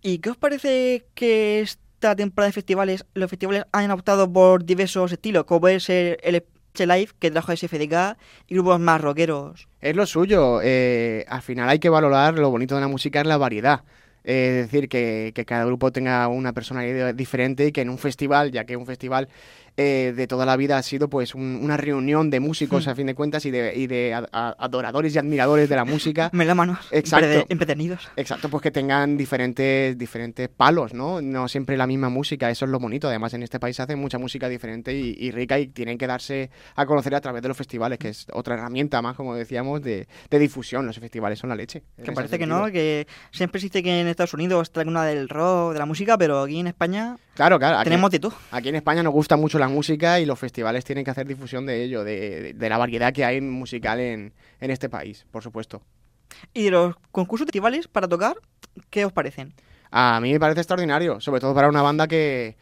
¿Y 0.03 0.17
qué 0.17 0.31
os 0.31 0.37
parece 0.37 1.05
que 1.13 1.61
esta 2.01 2.15
temporada 2.15 2.47
de 2.47 2.53
festivales, 2.53 3.05
los 3.13 3.29
festivales 3.29 3.63
han 3.71 3.91
optado 3.91 4.33
por 4.33 4.65
diversos 4.65 5.11
estilos, 5.11 5.43
como 5.43 5.61
puede 5.61 5.79
ser 5.79 6.17
el 6.23 6.43
Live, 6.79 7.09
que 7.19 7.29
trajo 7.29 7.55
SFDK, 7.55 8.17
y 8.47 8.55
grupos 8.55 8.79
más 8.79 8.99
rockeros? 8.99 9.67
Es 9.81 9.95
lo 9.95 10.07
suyo. 10.07 10.61
eh, 10.63 11.25
al 11.27 11.43
final 11.43 11.69
hay 11.69 11.77
que 11.77 11.89
valorar 11.89 12.39
lo 12.39 12.49
bonito 12.49 12.73
de 12.73 12.81
la 12.81 12.87
música 12.87 13.21
es 13.21 13.27
la 13.27 13.37
variedad. 13.37 13.83
Es 14.23 14.71
decir, 14.71 14.89
que 14.89 15.31
cada 15.45 15.65
grupo 15.65 15.91
tenga 15.91 16.27
una 16.27 16.53
personalidad 16.53 17.13
diferente 17.13 17.67
y 17.67 17.71
que 17.71 17.81
en 17.81 17.89
un 17.89 17.99
festival, 17.99 18.51
ya 18.51 18.65
que 18.65 18.77
un 18.77 18.87
festival 18.87 19.27
eh, 19.77 20.13
de 20.15 20.27
toda 20.27 20.45
la 20.45 20.57
vida 20.57 20.77
ha 20.77 20.83
sido 20.83 21.09
pues 21.09 21.33
un- 21.35 21.59
una 21.63 21.77
reunión 21.77 22.29
de 22.29 22.39
músicos 22.39 22.85
Hmm. 22.85 22.89
a 22.89 22.95
fin 22.95 23.07
de 23.07 23.15
cuentas 23.15 23.45
y 23.45 23.51
de, 23.51 23.73
y 23.75 23.87
de 23.87 24.13
a- 24.13 24.27
a- 24.31 24.55
adoradores 24.59 25.15
y 25.15 25.17
admiradores 25.17 25.69
de 25.69 25.75
la 25.75 25.85
música. 25.85 26.29
Melómanos. 26.33 26.79
Exacto. 26.91 27.45
Empedernidos. 27.49 28.09
Exacto, 28.15 28.49
pues 28.49 28.61
que 28.63 28.71
tengan 28.71 29.17
diferentes, 29.17 29.97
diferentes 29.97 30.49
palos, 30.49 30.93
¿no? 30.93 31.21
No 31.21 31.47
siempre 31.47 31.77
la 31.77 31.87
misma 31.87 32.09
música, 32.09 32.49
eso 32.49 32.65
es 32.65 32.71
lo 32.71 32.79
bonito. 32.79 33.07
Además, 33.07 33.33
en 33.33 33.43
este 33.43 33.59
país 33.59 33.75
se 33.75 33.81
hace 33.83 33.95
mucha 33.95 34.17
música 34.17 34.49
diferente 34.49 34.93
y, 34.93 35.15
y 35.17 35.31
rica 35.31 35.57
y 35.59 35.67
tienen 35.67 35.97
que 35.97 36.07
darse 36.07 36.49
a 36.75 36.85
conocer 36.85 37.15
a 37.15 37.21
través 37.21 37.41
de 37.41 37.47
los 37.47 37.57
festivales, 37.57 37.97
que 37.97 38.09
es 38.09 38.27
otra 38.33 38.55
herramienta 38.55 39.01
más, 39.01 39.15
como 39.15 39.35
decíamos, 39.35 39.81
de, 39.81 40.07
de 40.29 40.39
difusión. 40.39 40.85
Los 40.85 40.99
festivales 40.99 41.39
son 41.39 41.49
la 41.49 41.55
leche. 41.55 41.83
Que 42.03 42.11
parece 42.11 42.37
que 42.37 42.45
no, 42.45 42.65
que 42.71 43.07
siempre 43.31 43.59
existe 43.59 43.81
que 43.83 44.01
en 44.01 44.07
Estados 44.07 44.33
Unidos 44.33 44.63
está 44.63 44.81
una 44.81 45.05
del 45.05 45.29
rock, 45.29 45.73
de 45.73 45.79
la 45.79 45.85
música, 45.85 46.17
pero 46.17 46.41
aquí 46.41 46.59
en 46.59 46.67
España 46.67 47.17
Claro, 47.41 47.57
claro. 47.57 47.77
Aquí, 47.79 47.85
tenemos 47.85 48.11
de 48.11 48.19
todo. 48.19 48.33
aquí 48.51 48.69
en 48.69 48.75
España 48.75 49.01
nos 49.01 49.13
gusta 49.13 49.35
mucho 49.35 49.57
la 49.57 49.67
música 49.67 50.19
y 50.19 50.27
los 50.27 50.37
festivales 50.37 50.85
tienen 50.85 51.03
que 51.03 51.09
hacer 51.09 51.25
difusión 51.25 51.65
de 51.65 51.83
ello, 51.83 52.03
de, 52.03 52.41
de- 52.41 52.53
de 52.53 52.69
la 52.69 52.77
variedad 52.77 53.11
que 53.11 53.25
hay 53.25 53.41
musical 53.41 53.99
en, 53.99 54.31
en 54.59 54.69
este 54.69 54.89
país, 54.89 55.25
por 55.31 55.41
supuesto. 55.41 55.81
Y 56.53 56.65
de 56.65 56.69
los 56.71 56.95
concursos 57.11 57.45
festivales 57.47 57.87
para 57.87 58.07
tocar, 58.07 58.35
¿qué 58.91 59.05
os 59.05 59.11
parecen? 59.11 59.53
A 59.89 60.19
mí 60.21 60.31
me 60.31 60.39
parece 60.39 60.61
extraordinario, 60.61 61.19
sobre 61.19 61.41
todo 61.41 61.55
para 61.55 61.67
una 61.67 61.81
banda 61.81 62.07
que, 62.07 62.57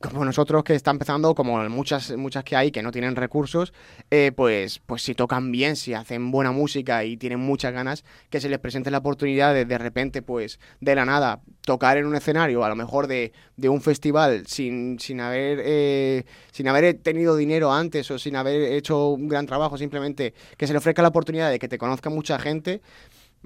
como 0.00 0.24
nosotros, 0.24 0.64
que 0.64 0.74
está 0.74 0.90
empezando, 0.90 1.34
como 1.34 1.68
muchas, 1.68 2.16
muchas 2.16 2.44
que 2.44 2.56
hay, 2.56 2.70
que 2.70 2.82
no 2.82 2.90
tienen 2.90 3.16
recursos, 3.16 3.72
eh, 4.10 4.32
pues, 4.34 4.80
pues 4.84 5.02
si 5.02 5.14
tocan 5.14 5.52
bien, 5.52 5.76
si 5.76 5.94
hacen 5.94 6.30
buena 6.30 6.52
música 6.52 7.04
y 7.04 7.16
tienen 7.16 7.40
muchas 7.40 7.72
ganas, 7.72 8.04
que 8.30 8.40
se 8.40 8.48
les 8.48 8.58
presente 8.58 8.90
la 8.90 8.98
oportunidad 8.98 9.54
de 9.54 9.64
de 9.64 9.78
repente, 9.78 10.22
pues, 10.22 10.58
de 10.80 10.94
la 10.94 11.04
nada, 11.04 11.40
tocar 11.62 11.98
en 11.98 12.06
un 12.06 12.16
escenario, 12.16 12.64
a 12.64 12.68
lo 12.68 12.76
mejor 12.76 13.06
de, 13.06 13.32
de 13.56 13.68
un 13.68 13.82
festival, 13.82 14.46
sin, 14.46 14.98
sin, 14.98 15.20
haber, 15.20 15.60
eh, 15.62 16.24
sin 16.52 16.68
haber 16.68 16.94
tenido 16.94 17.36
dinero 17.36 17.72
antes 17.72 18.10
o 18.10 18.18
sin 18.18 18.36
haber 18.36 18.72
hecho 18.72 19.10
un 19.10 19.28
gran 19.28 19.46
trabajo, 19.46 19.76
simplemente 19.76 20.34
que 20.56 20.66
se 20.66 20.72
le 20.72 20.78
ofrezca 20.78 21.02
la 21.02 21.08
oportunidad 21.08 21.50
de 21.50 21.58
que 21.58 21.68
te 21.68 21.78
conozca 21.78 22.10
mucha 22.10 22.38
gente, 22.38 22.80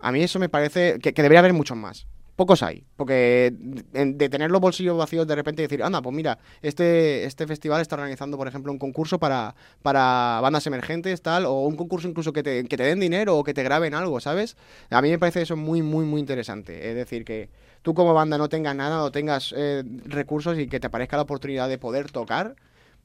a 0.01 0.13
mí 0.13 0.23
eso 0.23 0.39
me 0.39 0.49
parece 0.49 0.99
que, 1.01 1.13
que 1.13 1.23
debería 1.23 1.41
haber 1.41 1.53
muchos 1.53 1.77
más. 1.77 2.07
Pocos 2.41 2.63
hay, 2.63 2.85
porque 2.97 3.53
de, 3.53 4.29
tener 4.31 4.51
los 4.51 4.63
bolsillos 4.63 4.97
vacíos 4.97 5.27
de 5.27 5.35
repente 5.35 5.61
decir, 5.61 5.83
anda, 5.83 6.01
pues 6.01 6.17
mira, 6.17 6.39
este, 6.63 7.25
este 7.27 7.47
festival 7.47 7.83
está 7.83 7.97
organizando, 7.97 8.39
por 8.39 8.49
ejemplo, 8.49 8.73
un 8.73 8.79
concurso 8.79 9.19
para, 9.19 9.55
para 9.83 10.39
bandas 10.41 10.67
emergentes, 10.67 11.21
tal, 11.21 11.45
o 11.45 11.67
un 11.67 11.77
concurso 11.77 12.09
incluso 12.09 12.33
que 12.33 12.43
te, 12.43 12.65
que 12.65 12.79
te 12.79 12.85
den 12.85 12.99
dinero 12.99 13.37
o 13.37 13.45
que 13.45 13.53
te 13.53 13.63
graben 13.63 13.93
algo, 13.93 14.21
¿sabes? 14.21 14.57
A 14.89 15.03
mí 15.03 15.11
me 15.11 15.19
parece 15.19 15.43
eso 15.43 15.55
muy, 15.55 15.83
muy, 15.83 16.07
muy 16.07 16.19
interesante. 16.19 16.89
Es 16.89 16.95
decir, 16.95 17.27
que 17.27 17.51
tú 17.83 17.93
como 17.93 18.15
banda 18.15 18.39
no 18.39 18.49
tengas 18.49 18.75
nada, 18.75 18.97
no 18.97 19.13
tengas 19.13 19.53
eh, 19.55 19.85
recursos 20.07 20.59
y 20.59 20.67
que 20.67 20.81
te 20.81 20.87
aparezca 20.87 21.19
la 21.19 21.25
oportunidad 21.25 21.69
de 21.69 21.77
poder 21.77 22.11
tocar, 22.11 22.57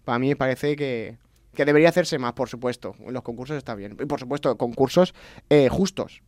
para 0.06 0.18
mí 0.18 0.30
me 0.30 0.38
parece 0.38 0.78
que, 0.78 1.18
que 1.56 1.66
debería 1.66 1.90
hacerse 1.90 2.18
más, 2.20 2.32
por 2.32 2.48
supuesto. 2.48 2.96
Los 3.06 3.22
concursos 3.22 3.58
está 3.58 3.76
bien. 3.76 3.98
Y 4.00 4.06
por 4.06 4.22
supuesto, 4.22 4.58
concursos 4.58 5.14
eh, 5.50 5.68
justos. 5.68 6.22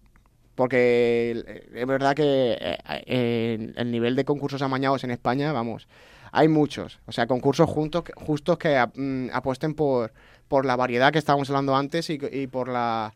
Porque 0.57 1.43
eh, 1.45 1.69
es 1.71 1.85
verdad 1.85 2.15
que 2.15 2.57
eh, 2.59 2.77
eh, 3.05 3.73
el 3.75 3.91
nivel 3.91 4.15
de 4.15 4.25
concursos 4.25 4.63
amañados 4.63 5.03
en 5.03 5.11
España, 5.11 5.53
vamos, 5.53 5.87
hay 6.31 6.47
muchos. 6.47 6.99
O 7.05 7.11
sea, 7.11 7.27
concursos 7.27 7.69
juntos, 7.69 8.05
justos 8.15 8.57
que 8.57 8.83
mm, 8.95 9.29
apuesten 9.33 9.75
por, 9.75 10.11
por 10.47 10.65
la 10.65 10.75
variedad 10.75 11.13
que 11.13 11.19
estábamos 11.19 11.47
hablando 11.51 11.75
antes 11.75 12.09
y, 12.09 12.47
por 12.47 12.69
la 12.69 13.13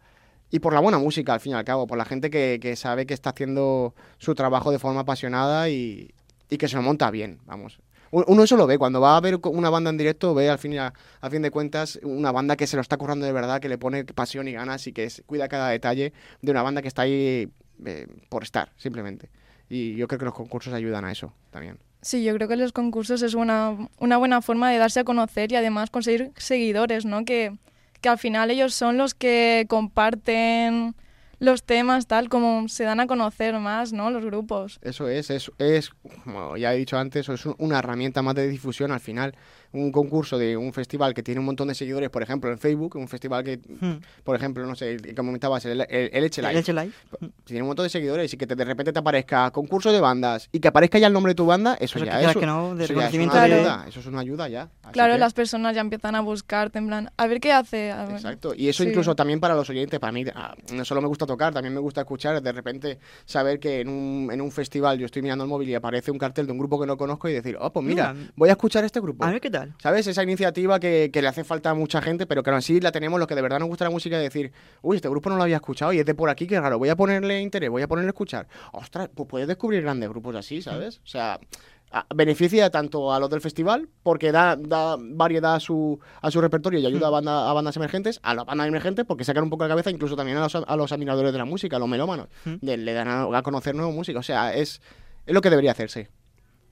y 0.52 0.60
por 0.60 0.74
la 0.74 0.82
buena 0.82 1.00
música, 1.00 1.34
al 1.34 1.40
fin 1.40 1.54
y 1.54 1.56
al 1.56 1.66
cabo, 1.66 1.88
por 1.88 1.98
la 1.98 2.06
gente 2.06 2.30
que, 2.30 2.60
que 2.62 2.76
sabe 2.76 3.08
que 3.08 3.16
está 3.16 3.32
haciendo 3.32 3.96
su 4.20 4.36
trabajo 4.36 4.72
de 4.72 4.78
forma 4.78 5.00
apasionada 5.00 5.68
y 5.68 6.14
que 6.48 6.68
se 6.68 6.76
lo 6.76 6.84
monta 6.84 7.10
bien, 7.10 7.40
vamos. 7.48 7.80
Uno 8.12 8.44
eso 8.44 8.58
lo 8.58 8.68
ve, 8.68 8.78
cuando 8.78 9.00
va 9.02 9.16
a 9.18 9.22
ver 9.22 9.40
una 9.46 9.70
banda 9.70 9.90
en 9.90 9.98
directo, 9.98 10.34
ve 10.34 10.50
al 10.50 10.60
fin, 10.60 10.74
y 10.74 10.78
a, 10.78 10.94
a 11.22 11.30
fin 11.30 11.42
de 11.42 11.50
cuentas 11.50 11.98
una 12.04 12.32
banda 12.32 12.56
que 12.58 12.68
se 12.68 12.76
lo 12.76 12.82
está 12.82 12.98
currando 12.98 13.26
de 13.26 13.32
verdad, 13.32 13.62
que 13.62 13.70
le 13.70 13.78
pone 13.78 14.04
pasión 14.04 14.48
y 14.48 14.52
ganas 14.54 14.86
y 14.88 14.92
que 14.94 15.06
es- 15.06 15.24
cuida 15.26 15.48
cada 15.48 15.70
detalle 15.70 16.12
de 16.42 16.52
una 16.52 16.62
banda 16.62 16.82
que 16.82 16.88
está 16.90 17.04
ahí 17.04 17.50
eh, 17.86 18.08
por 18.30 18.44
estar, 18.44 18.72
simplemente. 18.78 19.30
Y 19.70 19.96
yo 19.96 20.08
creo 20.08 20.20
que 20.20 20.26
los 20.26 20.34
concursos 20.34 20.74
ayudan 20.74 21.06
a 21.06 21.12
eso 21.12 21.32
también. 21.52 21.78
Sí, 22.02 22.24
yo 22.24 22.34
creo 22.36 22.48
que 22.48 22.56
los 22.58 22.74
concursos 22.74 23.22
es 23.22 23.34
una, 23.36 23.78
una 24.00 24.18
buena 24.18 24.42
forma 24.42 24.70
de 24.72 24.78
darse 24.78 25.00
a 25.00 25.04
conocer 25.04 25.52
y 25.52 25.56
además 25.56 25.90
conseguir 25.90 26.32
seguidores, 26.36 27.06
¿no? 27.06 27.24
Que, 27.26 27.56
que 28.02 28.10
al 28.10 28.18
final 28.18 28.52
ellos 28.52 28.74
son 28.74 28.98
los 28.98 29.14
que 29.14 29.66
comparten 29.70 30.96
los 31.42 31.64
temas, 31.64 32.06
tal 32.06 32.30
como 32.30 32.68
se 32.70 32.84
dan 32.84 33.00
a 33.00 33.08
conocer 33.08 33.58
más, 33.60 33.92
¿no? 33.94 34.12
Los 34.12 34.24
grupos. 34.24 34.80
Eso 34.84 35.08
es, 35.10 35.32
es, 35.32 35.52
es, 35.58 35.90
como 36.24 36.56
ya 36.56 36.72
he 36.74 36.78
dicho 36.78 36.98
antes, 37.00 37.28
es 37.30 37.46
un- 37.48 37.56
una 37.58 37.80
herramienta 37.80 38.22
más 38.22 38.36
de 38.36 38.48
difusión 38.48 38.92
al 38.92 39.00
final. 39.00 39.36
Un 39.74 39.92
concurso 39.92 40.38
de 40.38 40.58
un 40.58 40.74
festival 40.74 41.14
que 41.14 41.24
tiene 41.24 41.40
un 41.40 41.46
montón 41.46 41.68
de 41.70 41.76
seguidores, 41.76 42.10
por 42.10 42.22
ejemplo, 42.22 42.52
en 42.52 42.58
Facebook, 42.58 42.96
un 42.98 43.08
festival 43.08 43.44
que, 43.44 43.60
Hmm. 43.80 44.00
por 44.24 44.36
ejemplo, 44.36 44.66
no 44.66 44.76
sé, 44.76 44.98
que 44.98 45.16
comentabas, 45.16 45.64
el, 45.66 45.82
el, 45.82 46.10
el 46.14 46.24
Eche 46.26 46.42
Live. 46.42 46.52
El 46.52 46.58
Elche 46.58 46.74
Live. 46.74 46.92
tiene 47.46 47.62
un 47.62 47.68
montón 47.68 47.84
de 47.86 47.90
seguidores 47.90 48.34
y 48.34 48.38
que 48.38 48.46
te- 48.48 48.56
de 48.56 48.66
repente 48.66 48.92
te 48.92 49.00
aparezca 49.00 49.50
concurso 49.52 49.92
de 49.92 50.02
bandas 50.02 50.50
y 50.52 50.60
que 50.60 50.68
aparezca 50.68 51.00
ya 51.00 51.08
el 51.08 51.14
nombre 51.14 51.32
de 51.32 51.36
tu 51.36 51.46
banda, 51.46 51.76
eso 51.80 52.00
ya 52.00 52.06
que 52.06 52.10
es, 52.12 52.16
quieras 52.18 52.36
un- 52.36 52.40
que 52.42 52.46
no, 52.46 52.76
de 52.76 52.84
eso 52.86 52.94
ya 52.94 53.08
es 53.08 53.14
una 53.14 53.42
ayuda, 53.44 53.86
eso 53.88 54.00
es 54.02 54.06
una 54.08 54.20
ayuda 54.20 54.48
ya. 54.50 54.70
Así 54.84 54.92
claro, 54.94 55.14
que- 55.14 55.20
las 55.20 55.34
personas 55.34 55.74
ya 55.76 55.82
empiezan 55.82 56.16
a 56.16 56.22
buscarte 56.22 56.78
en 56.80 56.88
plan, 56.88 57.12
a 57.16 57.28
ver 57.28 57.40
qué 57.40 57.52
hace. 57.54 57.92
a 57.92 58.06
ver. 58.06 58.16
Exacto, 58.16 58.54
y 58.56 58.68
eso 58.68 58.84
Sí. 58.84 58.90
incluso 58.90 59.16
también 59.16 59.40
para 59.40 59.56
los 59.56 59.70
oyentes, 59.70 60.00
para 60.00 60.12
mí 60.12 60.26
ah, 60.36 60.54
no 60.74 60.84
solo 60.84 61.02
me 61.02 61.08
gusta 61.08 61.26
tocar, 61.26 61.54
también 61.54 61.74
me 61.74 61.80
gusta 61.80 62.02
escuchar, 62.02 62.42
de 62.42 62.52
repente 62.52 63.00
saber 63.26 63.60
que 63.60 63.80
en 63.82 63.88
un, 63.90 64.30
en 64.32 64.42
un 64.42 64.52
festival 64.52 64.98
yo 65.00 65.06
estoy 65.06 65.22
mirando 65.22 65.44
el 65.46 65.50
móvil 65.50 65.70
y 65.70 65.76
aparece 65.76 66.12
un 66.12 66.18
cartel 66.18 66.46
de 66.46 66.52
un 66.52 66.58
grupo 66.58 66.80
que 66.80 66.88
no 66.88 66.98
conozco 66.98 67.30
y 67.30 67.34
decir, 67.34 67.58
oh, 67.60 67.72
pues 67.72 67.86
mira, 67.86 68.14
Mira, 68.14 68.32
voy 68.36 68.50
a 68.50 68.54
escuchar 68.54 68.84
este 68.84 69.00
grupo. 69.00 69.24
A 69.24 69.30
ver 69.32 69.40
qué 69.42 69.50
tal. 69.50 69.61
¿Sabes? 69.82 70.08
Esa 70.08 70.24
iniciativa 70.24 70.80
que, 70.80 71.10
que 71.12 71.22
le 71.22 71.28
hace 71.28 71.44
falta 71.44 71.70
a 71.70 71.74
mucha 71.74 72.02
gente, 72.02 72.26
pero 72.26 72.44
que 72.44 72.50
aún 72.50 72.58
así 72.60 72.80
la 72.80 72.92
tenemos 72.92 73.20
los 73.20 73.28
que 73.28 73.36
de 73.36 73.42
verdad 73.42 73.60
nos 73.60 73.68
gusta 73.70 73.86
la 73.86 73.92
música 73.92 74.20
y 74.20 74.24
decir, 74.24 74.52
uy, 74.82 74.96
este 74.98 75.10
grupo 75.10 75.30
no 75.30 75.38
lo 75.38 75.44
había 75.44 75.58
escuchado 75.58 75.94
y 75.94 76.00
es 76.00 76.06
de 76.06 76.16
por 76.16 76.30
aquí, 76.30 76.48
qué 76.48 76.60
raro, 76.60 76.78
voy 76.80 76.90
a 76.90 76.96
ponerle 76.96 77.42
interés, 77.42 77.70
voy 77.70 77.82
a 77.82 77.88
ponerle 77.88 78.10
a 78.10 78.12
escuchar. 78.12 78.48
Ostras, 78.74 79.10
pues 79.14 79.28
puedes 79.30 79.48
descubrir 79.48 79.82
grandes 79.82 80.10
grupos 80.10 80.36
así, 80.36 80.62
¿sabes? 80.62 80.98
O 81.04 81.08
sea, 81.08 81.40
a- 81.94 82.06
beneficia 82.16 82.70
tanto 82.70 83.14
a 83.14 83.20
los 83.20 83.30
del 83.30 83.42
festival 83.42 83.90
porque 84.02 84.32
da, 84.32 84.56
da 84.56 84.96
variedad 84.98 85.56
a 85.56 85.60
su, 85.60 86.00
a 86.22 86.32
su 86.32 86.40
repertorio 86.40 86.80
y 86.80 86.86
ayuda 86.86 87.08
a, 87.08 87.10
banda- 87.10 87.50
a 87.50 87.54
bandas 87.54 87.76
emergentes, 87.76 88.20
a 88.24 88.34
las 88.34 88.46
bandas 88.46 88.68
emergentes 88.68 89.06
porque 89.06 89.26
sacan 89.26 89.44
un 89.44 89.50
poco 89.50 89.64
la 89.66 89.70
cabeza, 89.70 89.92
incluso 89.92 90.16
también 90.16 90.38
a 90.38 90.42
los, 90.42 90.56
a 90.56 90.76
los 90.78 90.92
admiradores 90.92 91.34
de 91.34 91.38
la 91.38 91.46
música, 91.46 91.76
a 91.76 91.80
los 91.80 91.90
melómanos, 91.90 92.28
Mm. 92.46 92.54
de- 92.62 92.78
le 92.78 92.94
dan 92.94 93.08
a, 93.10 93.24
a 93.38 93.42
conocer 93.42 93.76
nueva 93.76 93.92
música. 93.92 94.20
O 94.20 94.24
sea, 94.24 94.54
es, 94.56 94.82
es 95.26 95.34
lo 95.34 95.42
que 95.42 95.50
debería 95.50 95.72
hacerse. 95.72 96.10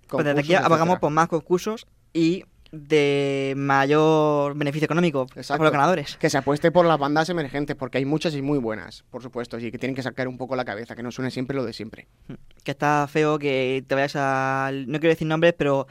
Pues 0.07 0.25
desde 0.25 0.39
aquí 0.39 0.55
abogamos 0.55 0.99
por 0.99 1.11
más 1.11 1.27
concursos 1.27 1.85
y 2.13 2.43
de 2.71 3.53
mayor 3.57 4.55
beneficio 4.55 4.85
económico 4.85 5.27
Exacto. 5.35 5.59
para 5.59 5.63
los 5.63 5.71
ganadores. 5.71 6.17
Que 6.17 6.29
se 6.29 6.37
apueste 6.37 6.71
por 6.71 6.85
las 6.85 6.99
bandas 6.99 7.29
emergentes, 7.29 7.75
porque 7.75 7.97
hay 7.97 8.05
muchas 8.05 8.35
y 8.35 8.41
muy 8.41 8.59
buenas, 8.59 9.03
por 9.09 9.23
supuesto, 9.23 9.57
y 9.59 9.71
que 9.71 9.77
tienen 9.77 9.95
que 9.95 10.03
sacar 10.03 10.27
un 10.27 10.37
poco 10.37 10.55
la 10.55 10.65
cabeza, 10.65 10.95
que 10.95 11.03
no 11.03 11.11
suene 11.11 11.31
siempre 11.31 11.55
lo 11.55 11.65
de 11.65 11.73
siempre. 11.73 12.07
Que 12.63 12.71
está 12.71 13.07
feo 13.09 13.39
que 13.39 13.83
te 13.87 13.95
vayas 13.95 14.15
al... 14.15 14.87
No 14.87 14.99
quiero 14.99 15.13
decir 15.13 15.27
nombres, 15.27 15.53
pero 15.57 15.87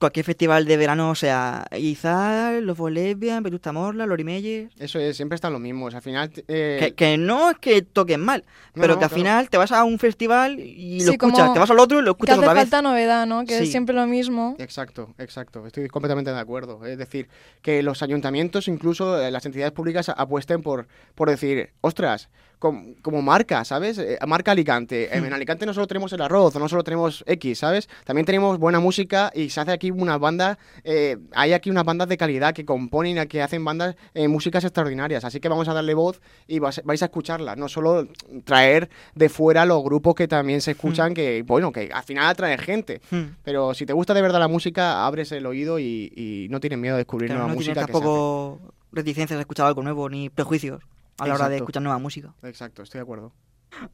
cualquier 0.00 0.24
festival 0.26 0.64
de 0.64 0.76
verano, 0.76 1.10
o 1.10 1.14
sea, 1.14 1.64
Izar, 1.78 2.54
Los 2.62 2.78
Lesbian, 2.90 3.42
Vetusta 3.42 3.70
Morla, 3.72 4.06
Lori 4.06 4.24
Meyer... 4.24 4.70
Eso 4.78 4.98
es, 4.98 5.16
siempre 5.16 5.36
están 5.36 5.52
los 5.52 5.60
mismos. 5.60 5.94
Al 5.94 6.02
final, 6.02 6.32
eh, 6.48 6.78
Que, 6.80 6.94
que 6.94 7.16
no 7.18 7.50
es 7.50 7.58
que 7.58 7.82
toquen 7.82 8.20
mal, 8.20 8.42
No, 8.74 8.80
pero 8.80 8.94
no, 8.94 8.98
que 8.98 9.04
al 9.04 9.10
claro. 9.10 9.22
final 9.22 9.50
te 9.50 9.58
vas 9.58 9.70
a 9.72 9.84
un 9.84 9.98
festival 9.98 10.58
y 10.58 11.00
lo 11.00 11.04
Sí, 11.06 11.10
escuchas, 11.12 11.52
te 11.52 11.58
vas 11.58 11.70
al 11.70 11.78
otro 11.78 11.98
y 12.00 12.02
lo 12.02 12.14
Que 12.14 12.18
escuchas 12.18 12.32
hace 12.38 12.40
otra 12.46 12.54
vez. 12.54 12.62
falta 12.62 12.82
novedad, 12.82 13.26
¿no? 13.26 13.44
Que 13.44 13.58
Sí. 13.58 13.64
es 13.64 13.70
siempre 13.70 13.94
lo 13.94 14.06
mismo. 14.06 14.56
Exacto, 14.58 15.14
exacto. 15.18 15.66
Estoy 15.66 15.86
completamente 15.88 16.32
de 16.32 16.40
acuerdo. 16.40 16.84
Es 16.86 16.98
decir, 16.98 17.28
que 17.62 17.82
los 17.82 18.02
ayuntamientos, 18.02 18.66
incluso 18.68 19.20
eh, 19.22 19.30
las 19.30 19.44
entidades 19.46 19.72
públicas, 19.72 20.08
apuesten 20.08 20.62
por, 20.62 20.88
por 21.14 21.28
decir, 21.28 21.70
ostras, 21.82 22.30
com- 22.60 22.94
como 23.02 23.20
marca, 23.22 23.64
¿sabes? 23.64 23.98
Eh, 23.98 24.16
marca 24.28 24.52
Alicante. 24.52 25.06
Eh, 25.06 25.18
En 25.18 25.32
Alicante 25.32 25.66
no 25.66 25.74
solo 25.74 25.88
tenemos 25.88 26.12
el 26.12 26.20
arroz, 26.20 26.54
o 26.54 26.58
no 26.60 26.68
solo 26.68 26.84
tenemos 26.84 27.24
X, 27.26 27.58
¿sabes? 27.58 27.88
También 28.04 28.24
tenemos 28.24 28.58
buena 28.60 28.78
música 28.78 29.32
y 29.34 29.50
se 29.50 29.60
hace 29.60 29.72
aquí 29.72 29.90
una 29.90 30.16
banda, 30.18 30.58
eh, 30.84 31.16
hay 31.32 31.52
aquí 31.54 31.70
unas 31.70 31.84
bandas 31.84 32.08
de 32.08 32.16
calidad 32.16 32.54
que 32.54 32.64
componen, 32.64 33.26
que 33.26 33.42
hacen 33.42 33.64
bandas, 33.64 33.96
eh, 34.14 34.28
músicas 34.28 34.62
extraordinarias. 34.62 35.24
Así 35.24 35.40
que 35.40 35.48
vamos 35.48 35.66
a 35.68 35.74
darle 35.74 35.94
voz 35.94 36.20
y 36.46 36.60
vas- 36.60 36.82
vais 36.84 37.02
a 37.02 37.06
escucharlas. 37.06 37.56
No 37.56 37.68
solo 37.68 38.06
traer 38.44 38.88
de 39.16 39.28
fuera 39.28 39.64
los 39.66 39.82
grupos 39.82 40.14
que 40.14 40.28
también 40.28 40.60
se 40.60 40.72
escuchan, 40.72 41.14
que, 41.14 41.42
bueno, 41.42 41.72
que 41.72 41.90
al 41.92 42.04
final 42.04 42.28
atraen 42.28 42.58
gente. 42.60 43.00
Hmm. 43.10 43.34
Pero 43.42 43.74
si 43.74 43.86
te 43.86 43.92
gusta 43.94 44.14
de 44.14 44.22
verdad 44.22 44.38
la 44.38 44.48
música, 44.48 45.06
abres 45.06 45.32
el 45.32 45.46
oído 45.46 45.78
y, 45.78 46.12
y 46.14 46.46
no 46.50 46.60
tienes 46.60 46.78
miedo 46.78 46.94
de 46.96 47.00
descubrir 47.00 47.28
Claro, 47.30 47.44
nueva 47.44 47.54
no 47.54 47.58
tienes 47.58 47.76
música. 47.76 47.86
que 47.86 47.92
se 47.92 47.98
tampoco 47.98 48.60
reticencias 48.92 49.38
de 49.38 49.40
escuchar 49.42 49.66
algo 49.66 49.82
nuevo, 49.82 50.08
ni 50.10 50.28
prejuicios 50.28 50.82
a 51.18 51.26
la 51.26 51.34
hora 51.34 51.48
de 51.48 51.56
escuchar 51.56 51.82
nueva 51.82 51.98
música. 51.98 52.34
Exacto, 52.42 52.82
estoy 52.82 52.98
de 52.98 53.02
acuerdo. 53.02 53.32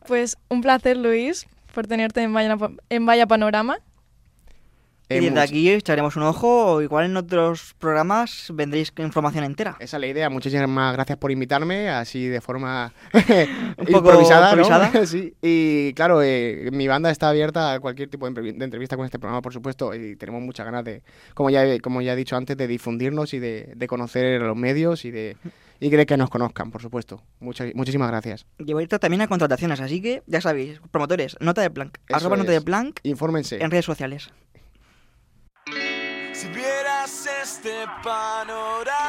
Pues 0.07 0.37
un 0.49 0.61
placer, 0.63 0.97
Luis, 0.97 1.47
por 1.75 1.87
tenerte 1.87 2.23
en 2.23 2.33
Vaya, 2.33 2.57
en 2.89 3.07
Vaya 3.07 3.27
Panorama. 3.27 3.79
Y 5.09 5.21
desde 5.21 5.39
aquí 5.41 5.71
echaremos 5.71 6.17
un 6.17 6.25
ojo, 6.25 6.73
o 6.73 6.83
igual 6.83 7.05
en 7.07 7.17
otros 7.17 7.75
programas 7.79 8.49
vendréis 8.53 8.91
con 8.91 9.05
información 9.07 9.45
entera. 9.45 9.77
Esa 9.79 9.99
es 9.99 10.01
la 10.01 10.07
idea. 10.09 10.29
Muchísimas 10.29 10.93
gracias 10.95 11.17
por 11.19 11.31
invitarme, 11.31 11.89
así 11.91 12.27
de 12.27 12.41
forma 12.41 12.93
Un 13.13 13.87
poco 13.87 13.99
improvisada. 14.11 14.57
¿no? 14.57 15.07
sí. 15.07 15.33
Y 15.41 15.93
claro, 15.95 16.23
eh, 16.25 16.71
mi 16.73 16.89
banda 16.89 17.13
está 17.13 17.29
abierta 17.29 17.75
a 17.75 17.79
cualquier 17.79 18.11
tipo 18.11 18.29
de, 18.29 18.53
de 18.53 18.65
entrevista 18.65 18.97
con 18.97 19.05
este 19.05 19.21
programa, 19.21 19.43
por 19.43 19.53
supuesto. 19.53 19.95
Y 19.95 20.17
tenemos 20.17 20.43
muchas 20.43 20.67
ganas 20.67 20.83
de, 20.83 21.05
como 21.35 21.51
ya, 21.51 21.65
he- 21.65 21.81
como 21.81 22.03
ya 22.03 22.15
he 22.15 22.17
dicho 22.17 22.35
antes, 22.35 22.57
de 22.57 22.67
difundirnos 22.67 23.33
y 23.33 23.39
de, 23.39 23.75
de 23.77 23.87
conocer 23.87 24.43
a 24.43 24.47
los 24.49 24.57
medios 24.57 25.05
y 25.05 25.13
de, 25.13 25.37
y 25.81 25.89
de 25.91 26.07
que 26.07 26.17
nos 26.17 26.31
conozcan, 26.31 26.71
por 26.71 26.81
supuesto. 26.83 27.23
Muchas, 27.41 27.75
muchísimas 27.75 28.09
gracias. 28.11 28.47
Y 28.59 28.73
ahorita 28.73 28.99
también 28.99 29.23
a 29.23 29.29
contrataciones, 29.29 29.81
así 29.81 30.01
que 30.01 30.23
ya 30.27 30.41
sabéis, 30.41 30.81
promotores, 30.91 31.37
nota 31.41 31.63
de 31.63 31.71
Planck, 31.71 31.99
Eso 32.09 32.17
arroba 32.17 32.37
nota 32.37 32.53
de. 32.53 32.61
Planck 32.61 33.01
Infórmense. 33.03 33.63
en 33.63 33.71
redes 33.71 33.85
sociales. 33.85 34.31
Si 36.33 36.49
vieras 36.49 37.29
este 37.43 37.87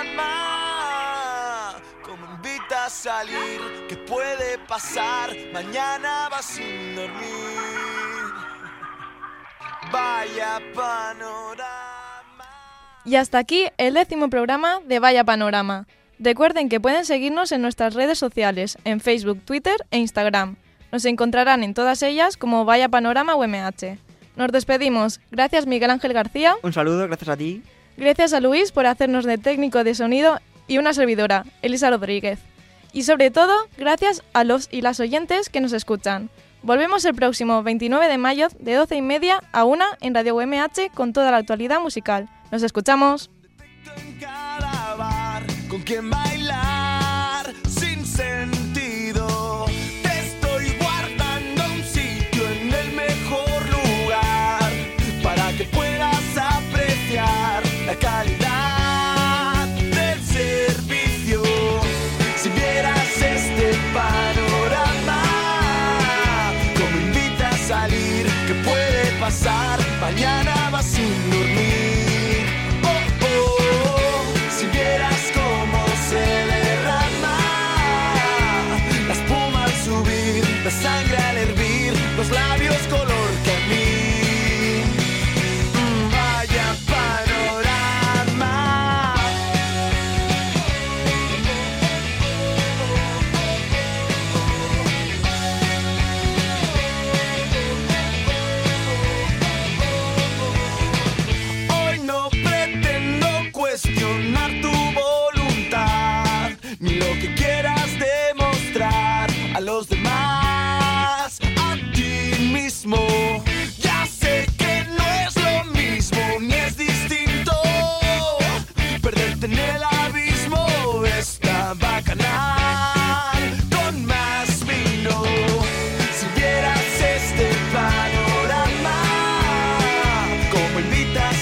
panorama, 0.07 1.75
como 2.03 2.25
invita 2.35 2.85
a 2.85 2.89
salir, 2.89 3.59
¿qué 3.89 3.97
puede 3.97 4.57
pasar? 4.67 5.31
Mañana 5.53 6.29
vas 6.29 6.45
sin 6.45 6.95
dormir. 6.95 7.27
Vaya 9.91 10.59
panorama. 10.75 12.45
Y 13.05 13.15
hasta 13.15 13.37
aquí 13.39 13.67
el 13.77 13.93
décimo 13.93 14.29
programa 14.29 14.79
de 14.85 14.99
Vaya 14.99 15.23
Panorama. 15.23 15.87
Recuerden 16.19 16.69
que 16.69 16.79
pueden 16.79 17.05
seguirnos 17.05 17.51
en 17.51 17.61
nuestras 17.61 17.93
redes 17.93 18.17
sociales, 18.17 18.77
en 18.83 18.99
Facebook, 18.99 19.41
Twitter 19.45 19.85
e 19.91 19.99
Instagram. 19.99 20.55
Nos 20.91 21.05
encontrarán 21.05 21.63
en 21.63 21.73
todas 21.73 22.01
ellas 22.01 22.37
como 22.37 22.65
Vaya 22.65 22.89
Panorama 22.89 23.35
UMH. 23.35 23.97
Nos 24.35 24.51
despedimos. 24.51 25.19
Gracias 25.31 25.67
Miguel 25.67 25.91
Ángel 25.91 26.13
García. 26.13 26.55
Un 26.63 26.73
saludo, 26.73 27.07
gracias 27.07 27.29
a 27.29 27.37
ti. 27.37 27.61
Gracias 27.97 28.33
a 28.33 28.39
Luis 28.39 28.71
por 28.71 28.85
hacernos 28.85 29.25
de 29.25 29.37
técnico 29.37 29.83
de 29.83 29.95
sonido 29.95 30.39
y 30.67 30.77
una 30.77 30.93
servidora, 30.93 31.45
Elisa 31.61 31.89
Rodríguez. 31.89 32.39
Y 32.93 33.03
sobre 33.03 33.31
todo, 33.31 33.53
gracias 33.77 34.23
a 34.33 34.43
los 34.43 34.69
y 34.71 34.81
las 34.81 34.99
oyentes 34.99 35.49
que 35.49 35.61
nos 35.61 35.73
escuchan. 35.73 36.29
Volvemos 36.63 37.05
el 37.05 37.15
próximo 37.15 37.63
29 37.63 38.07
de 38.07 38.17
mayo 38.17 38.47
de 38.59 38.73
12 38.73 38.95
y 38.95 39.01
media 39.01 39.43
a 39.51 39.65
1 39.65 39.85
en 40.01 40.15
Radio 40.15 40.35
UMH 40.35 40.91
con 40.93 41.13
toda 41.13 41.31
la 41.31 41.37
actualidad 41.37 41.79
musical. 41.79 42.29
Nos 42.51 42.63
escuchamos. 42.63 43.29
En 45.89 46.09
cada 46.09 46.09
bar 46.09 46.27
con 46.27 46.36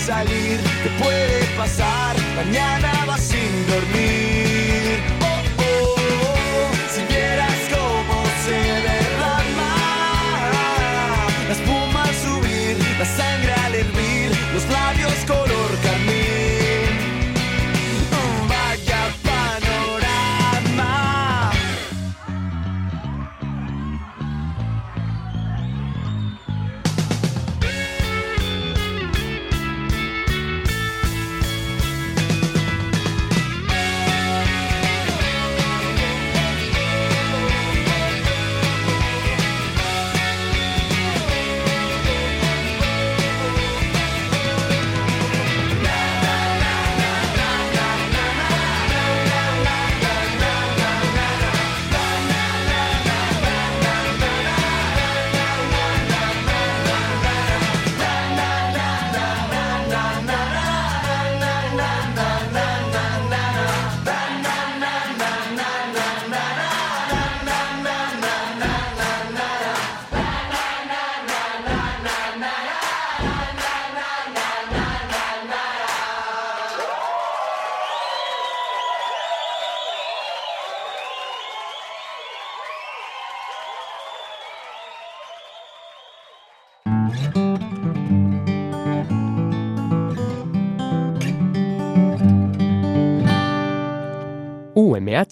salir, 0.05 0.59
¿qué 0.83 0.89
puede 1.03 1.43
pasar? 1.57 2.15
Mañana 2.35 2.94